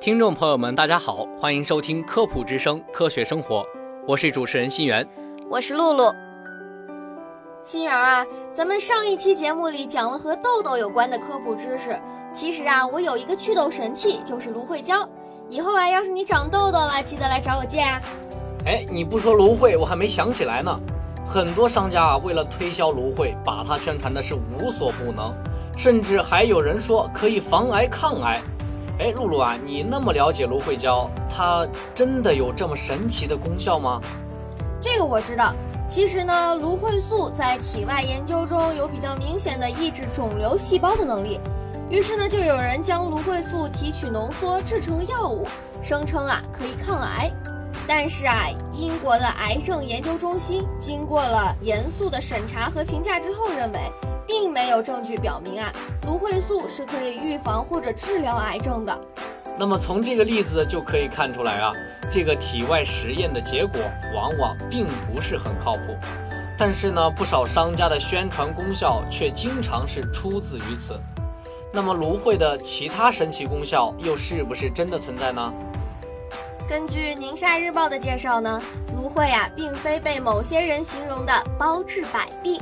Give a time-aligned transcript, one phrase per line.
[0.00, 3.62] 听众朋友们，大家好，欢迎收听科普之声科学生活，
[4.06, 5.06] 我是主持人心源。
[5.46, 6.10] 我是露露。
[7.62, 12.00] 心源啊，咱们上一期节目里讲了和痘痘有关的科普知识。
[12.32, 15.06] 其实啊，我有一个祛痘神器，就是芦荟胶。
[15.50, 18.00] 以后啊，要是你长痘痘了，记得来找我借啊。
[18.64, 20.80] 哎，你不说芦荟，我还没想起来呢。
[21.26, 25.34] 很多商家啊，为了推销芦荟，把它宣传的是无所不能，
[25.76, 28.40] 甚至还有人说可以防癌抗癌。
[29.00, 33.98] 哎，露露啊，你那么了解芦荟胶，它真的有这么神奇的功效吗？
[34.78, 35.54] 这个我知道。
[35.88, 41.40] 其实呢，芦荟素在体外研究中有比较明显的抑制肿瘤细胞的能力。
[41.88, 45.46] 于是呢，就有人将芦荟素提取浓缩制成药物，
[45.82, 47.32] 声称啊可以抗癌。
[47.88, 53.80] 但是啊，英国的癌症研究中心经过了严肃的审查和评价之后，认为
[54.30, 55.72] 并没有证据表明啊
[56.06, 58.96] 芦荟素是可以预防或者治疗癌症的。
[59.58, 61.72] 那么从这个例子就可以看出来啊，
[62.08, 63.80] 这个体外实验的结果
[64.14, 65.96] 往往并不是很靠谱。
[66.56, 70.98] 但是呢，不少商家的宣传功效却经常是出自于此。
[71.72, 75.52] 那么芦荟的其他神奇功效又是不是真的存在呢？
[76.68, 78.62] 根据《宁夏日报》的介绍呢，
[78.94, 82.60] 芦荟啊，并非被某些人形容的包治百病。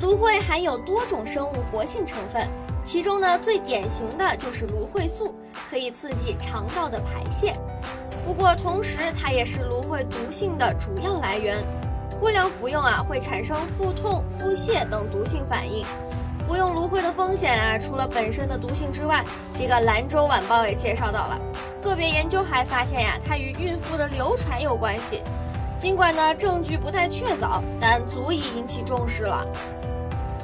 [0.00, 2.46] 芦荟含有多种生物活性成分，
[2.84, 5.34] 其中呢最典型的就是芦荟素，
[5.70, 7.54] 可以刺激肠道的排泄。
[8.24, 11.64] 不过同时，它也是芦荟毒性的主要来源。
[12.20, 15.84] 过量服用啊，会产生腹痛、腹泻等毒性反应。
[16.46, 19.24] 服用芦荟的风险啊，除了本身的毒性之外，
[19.54, 21.38] 这个兰州晚报也介绍到了，
[21.82, 25.22] 个别研究还发现呀，它与孕妇的流产有关系。
[25.78, 29.46] 尽管呢证据不太确凿，但足以引起重视了。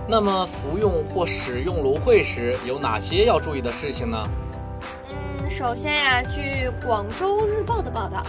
[0.09, 4.29] 那么服用或使用芦荟时有哪些要注意的事情呢？
[5.11, 8.23] 嗯，首先呀，据广州日报的报道，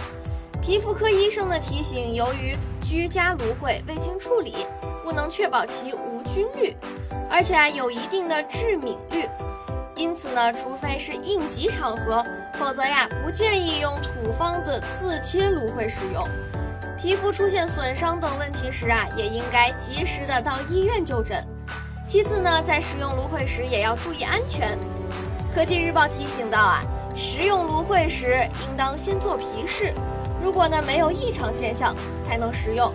[0.62, 4.66] 皮肤科医生的提醒，由于居家芦荟未经处理，
[5.04, 6.74] 不能确保其无菌率。
[7.28, 9.28] 而且啊，有一定的致敏率，
[9.96, 12.24] 因此呢，除非是应急场合，
[12.54, 16.24] 否则呀，不建议用土方子自切芦荟使用。
[16.96, 21.44] 皮肤出现损伤等问题时啊，也应该及时的到医院就诊。
[22.14, 24.78] 其次呢，在使用芦荟时也要注意安全。
[25.52, 26.80] 科技日报提醒到啊，
[27.12, 29.92] 食用芦荟时应当先做皮试，
[30.40, 31.92] 如果呢没有异常现象，
[32.22, 32.94] 才能食用。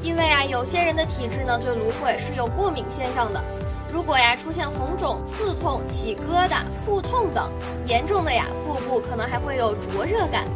[0.00, 3.44] 因为啊，有些人的体质呢对芦荟是有过敏现象的。
[3.92, 7.52] 如果呀出现红肿、刺痛、起疙瘩、腹痛等，
[7.84, 10.46] 严重的呀腹部可能还会有灼热感。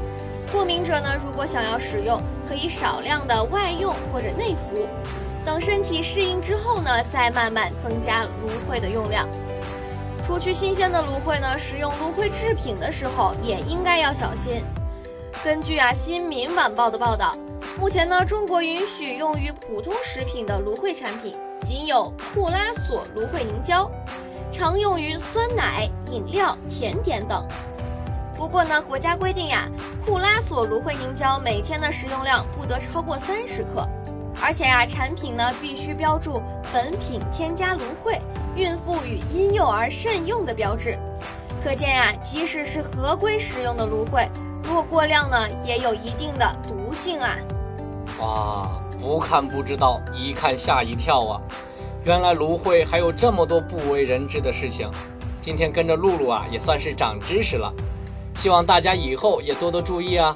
[0.51, 2.19] 过敏者呢，如果想要使用，
[2.49, 4.89] 可以少量的外用或者内服，
[5.49, 9.27] 等身体适应之后呢，再慢慢增加芦荟的用量。
[10.23, 14.63] 除去新鲜的芦荟呢，使用芦荟制品的时候也应该要小心。
[15.43, 17.35] 根据啊《新民晚报》的报道，
[17.81, 21.35] 目前呢，中国允许用于普通食品的芦荟产品。
[21.65, 23.91] 仅有库拉索芦荟凝胶，
[24.53, 27.49] 常用于酸奶、饮料、甜点等。
[28.35, 29.67] 不过呢，国家规定呀，
[30.05, 33.89] 库拉索芦荟凝胶每天的食用量不得超过三十克，
[34.43, 38.21] 而且呀，产品呢必须标注“本品添加芦荟，
[38.57, 40.99] 孕妇与婴幼儿慎用”的标志。
[41.63, 44.29] 可见呀，即使是合规使用的芦荟，
[44.63, 47.37] 如果过量呢，也有一定的毒性啊。
[48.21, 48.81] 哇！
[49.01, 51.41] 不看不知道，一看吓一跳啊！
[52.05, 54.91] 原来芦荟还有这么多不为人知的事情。
[55.41, 57.73] 今天跟着露露啊，也算是长知识了。
[58.35, 60.35] 希望大家以后也多多注意啊！